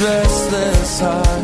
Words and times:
restless 0.00 1.00
heart. 1.00 1.35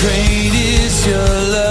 great 0.00 0.54
is 0.54 1.06
your 1.06 1.18
love. 1.18 1.67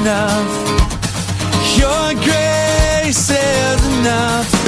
Enough. 0.00 1.76
Your 1.76 2.14
grace 2.24 3.30
is 3.30 3.98
enough. 3.98 4.59